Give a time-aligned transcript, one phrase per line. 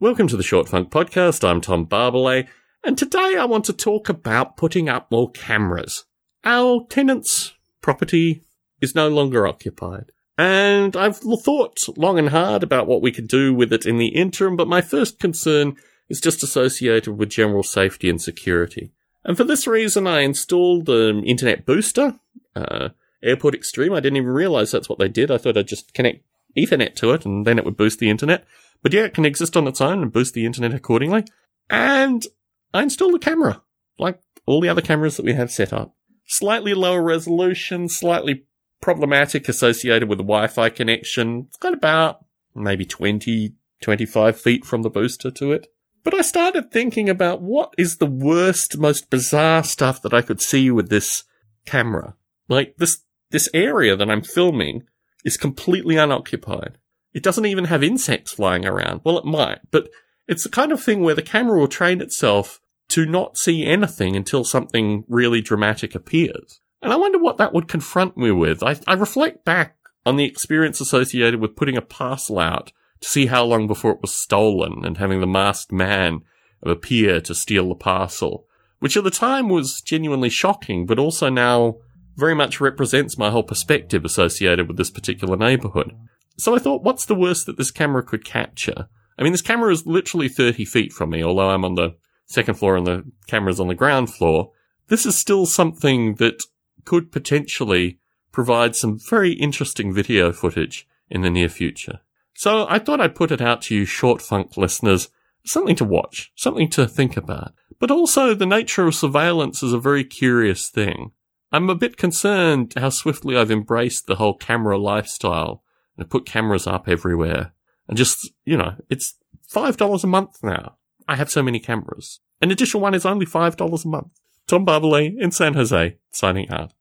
[0.00, 1.42] Welcome to the Short Funk Podcast.
[1.42, 2.46] I'm Tom Barbalet,
[2.84, 6.04] and today I want to talk about putting up more cameras.
[6.44, 8.44] Our tenant's property
[8.80, 10.12] is no longer occupied.
[10.38, 14.10] And I've thought long and hard about what we could do with it in the
[14.10, 15.74] interim, but my first concern
[16.08, 18.92] is just associated with general safety and security.
[19.24, 22.20] And for this reason, I installed an internet booster,
[22.54, 22.90] uh,
[23.20, 23.94] Airport Extreme.
[23.94, 25.32] I didn't even realize that's what they did.
[25.32, 26.22] I thought I'd just connect
[26.56, 28.46] Ethernet to it and then it would boost the internet.
[28.82, 31.24] But yeah, it can exist on its own and boost the internet accordingly.
[31.68, 32.26] And
[32.72, 33.62] I installed a camera,
[33.98, 35.94] like all the other cameras that we have set up.
[36.26, 38.44] Slightly lower resolution, slightly
[38.80, 41.46] problematic associated with the Wi-Fi connection.
[41.48, 45.66] It's got about maybe 20, 25 feet from the booster to it.
[46.04, 50.40] But I started thinking about what is the worst, most bizarre stuff that I could
[50.40, 51.24] see with this
[51.66, 52.14] camera.
[52.48, 54.84] Like this, this area that I'm filming
[55.24, 56.78] is completely unoccupied.
[57.12, 59.00] It doesn't even have insects flying around.
[59.04, 59.88] Well, it might, but
[60.26, 64.16] it's the kind of thing where the camera will train itself to not see anything
[64.16, 66.60] until something really dramatic appears.
[66.80, 68.62] And I wonder what that would confront me with.
[68.62, 73.26] I, I reflect back on the experience associated with putting a parcel out to see
[73.26, 76.20] how long before it was stolen and having the masked man
[76.62, 78.46] appear to steal the parcel,
[78.78, 81.76] which at the time was genuinely shocking, but also now
[82.16, 85.94] very much represents my whole perspective associated with this particular neighborhood.
[86.38, 88.88] So I thought, what's the worst that this camera could capture?
[89.18, 92.54] I mean, this camera is literally 30 feet from me, although I'm on the second
[92.54, 94.52] floor and the camera's on the ground floor.
[94.86, 96.42] This is still something that
[96.84, 97.98] could potentially
[98.30, 102.00] provide some very interesting video footage in the near future.
[102.34, 105.08] So I thought I'd put it out to you short funk listeners,
[105.44, 107.52] something to watch, something to think about.
[107.80, 111.10] But also the nature of surveillance is a very curious thing.
[111.50, 115.62] I'm a bit concerned how swiftly I've embraced the whole camera lifestyle
[116.04, 117.52] put cameras up everywhere.
[117.88, 119.14] And just, you know, it's
[119.52, 120.76] $5 a month now.
[121.06, 122.20] I have so many cameras.
[122.40, 124.20] An additional one is only $5 a month.
[124.46, 126.72] Tom Barbalet in San Jose, signing out.